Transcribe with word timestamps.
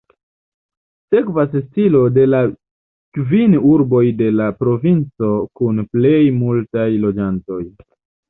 Sekvas 1.15 1.51
listo 1.57 1.99
de 2.15 2.23
la 2.29 2.39
kvin 3.17 3.53
urboj 3.73 4.01
de 4.23 4.31
la 4.39 4.47
provinco 4.63 5.29
kun 5.61 5.85
plej 5.93 6.17
multaj 6.39 6.89
loĝantoj. 7.07 7.63